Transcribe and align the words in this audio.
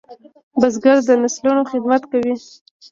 بزګر 0.59 0.97
د 1.07 1.09
نسلونو 1.23 1.61
خدمت 1.71 2.01
کوي 2.11 2.35